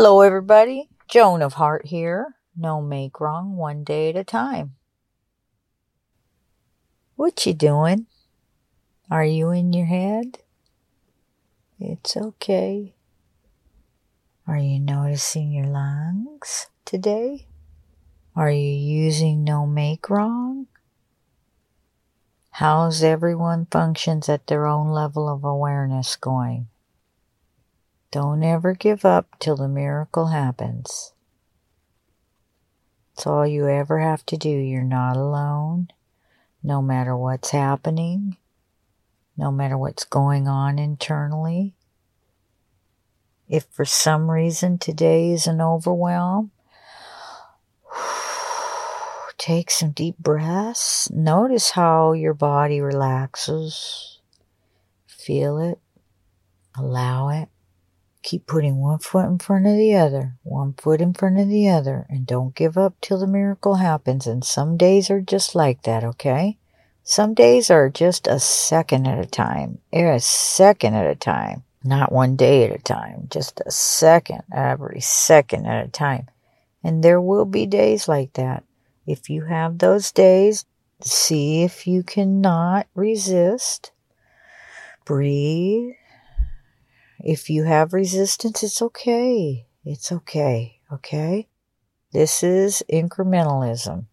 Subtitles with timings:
[0.00, 0.88] Hello, everybody.
[1.08, 2.36] Joan of Heart here.
[2.56, 4.76] No make wrong, one day at a time.
[7.16, 8.06] What you doing?
[9.10, 10.38] Are you in your head?
[11.80, 12.94] It's okay.
[14.46, 17.48] Are you noticing your lungs today?
[18.36, 20.68] Are you using no make wrong?
[22.52, 26.68] How's everyone functions at their own level of awareness going?
[28.10, 31.12] Don't ever give up till the miracle happens.
[33.12, 34.48] It's all you ever have to do.
[34.48, 35.88] You're not alone.
[36.62, 38.38] No matter what's happening,
[39.36, 41.74] no matter what's going on internally.
[43.46, 46.50] If for some reason today is an overwhelm,
[49.38, 51.10] take some deep breaths.
[51.10, 54.20] Notice how your body relaxes.
[55.06, 55.78] Feel it.
[56.76, 57.48] Allow it.
[58.22, 61.68] Keep putting one foot in front of the other, one foot in front of the
[61.68, 64.26] other, and don't give up till the miracle happens.
[64.26, 66.58] And some days are just like that, okay?
[67.04, 71.62] Some days are just a second at a time, eh, a second at a time,
[71.82, 76.28] not one day at a time, just a second, every second at a time.
[76.84, 78.64] And there will be days like that.
[79.06, 80.66] If you have those days,
[81.00, 83.92] see if you cannot resist.
[85.06, 85.94] Breathe
[87.20, 89.66] if you have resistance, it's okay.
[89.84, 90.80] It's okay.
[90.92, 91.48] Okay?
[92.12, 94.06] This is incrementalism,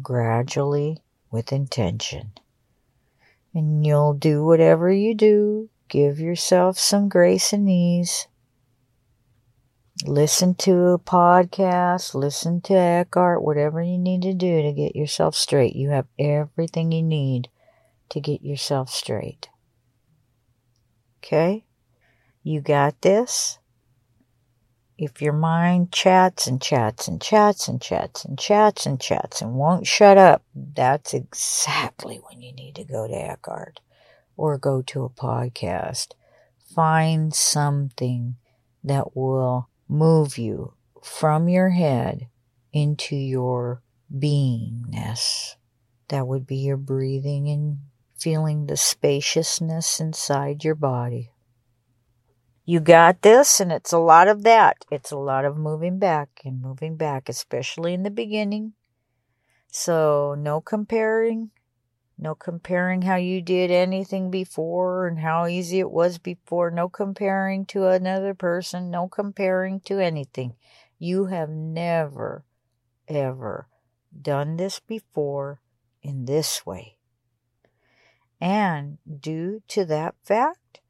[0.00, 0.98] gradually
[1.30, 2.32] with intention.
[3.54, 5.68] And you'll do whatever you do.
[5.88, 8.28] Give yourself some grace and ease.
[10.06, 15.34] Listen to a podcast, listen to Eckhart, whatever you need to do to get yourself
[15.36, 15.76] straight.
[15.76, 17.48] You have everything you need
[18.08, 19.48] to get yourself straight.
[21.18, 21.64] Okay?
[22.44, 23.60] You got this?
[24.98, 29.54] If your mind chats and chats and chats and chats and chats and chats and
[29.54, 33.80] won't shut up, that's exactly when you need to go to Eckhart
[34.36, 36.14] or go to a podcast.
[36.74, 38.36] Find something
[38.82, 42.28] that will move you from your head
[42.72, 45.54] into your beingness.
[46.08, 47.78] That would be your breathing and
[48.18, 51.30] feeling the spaciousness inside your body.
[52.64, 54.84] You got this, and it's a lot of that.
[54.90, 58.74] It's a lot of moving back and moving back, especially in the beginning.
[59.66, 61.50] So, no comparing.
[62.16, 66.70] No comparing how you did anything before and how easy it was before.
[66.70, 68.90] No comparing to another person.
[68.90, 70.54] No comparing to anything.
[71.00, 72.44] You have never,
[73.08, 73.66] ever
[74.20, 75.60] done this before
[76.00, 76.98] in this way.
[78.40, 80.81] And due to that fact,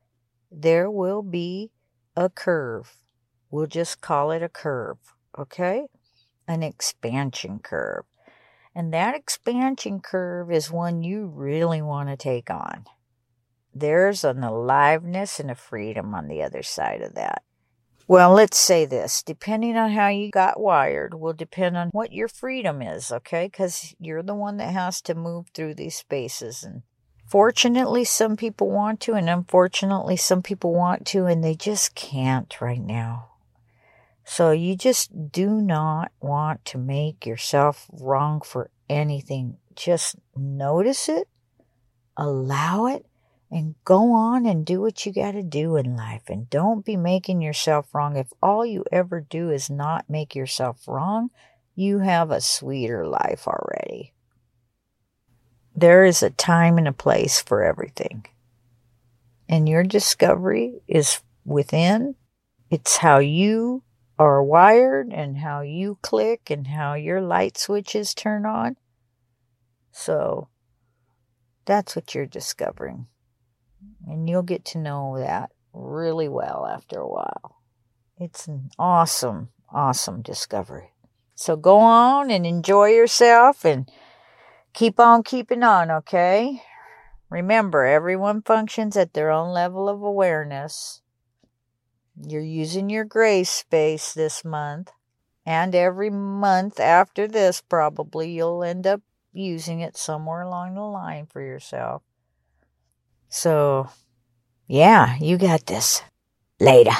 [0.52, 1.70] there will be
[2.16, 2.96] a curve.
[3.50, 4.98] We'll just call it a curve,
[5.38, 5.86] okay?
[6.46, 8.04] An expansion curve.
[8.74, 12.84] And that expansion curve is one you really want to take on.
[13.74, 17.42] There's an aliveness and a freedom on the other side of that.
[18.08, 22.28] Well, let's say this depending on how you got wired, will depend on what your
[22.28, 23.46] freedom is, okay?
[23.46, 26.82] Because you're the one that has to move through these spaces and
[27.32, 32.60] Fortunately, some people want to, and unfortunately, some people want to, and they just can't
[32.60, 33.30] right now.
[34.22, 39.56] So you just do not want to make yourself wrong for anything.
[39.74, 41.26] Just notice it,
[42.18, 43.06] allow it,
[43.50, 46.28] and go on and do what you got to do in life.
[46.28, 48.14] And don't be making yourself wrong.
[48.18, 51.30] If all you ever do is not make yourself wrong,
[51.74, 54.12] you have a sweeter life already.
[55.82, 58.24] There is a time and a place for everything.
[59.48, 62.14] And your discovery is within.
[62.70, 63.82] It's how you
[64.16, 68.76] are wired and how you click and how your light switches turn on.
[69.90, 70.46] So
[71.64, 73.08] that's what you're discovering.
[74.06, 77.56] And you'll get to know that really well after a while.
[78.20, 80.92] It's an awesome, awesome discovery.
[81.34, 83.90] So go on and enjoy yourself and
[84.72, 86.62] keep on keeping on, okay?
[87.30, 91.00] Remember, everyone functions at their own level of awareness.
[92.20, 94.90] You're using your gray space this month,
[95.46, 99.00] and every month after this, probably you'll end up
[99.32, 102.02] using it somewhere along the line for yourself.
[103.30, 103.88] So,
[104.66, 106.02] yeah, you got this.
[106.60, 106.92] Later.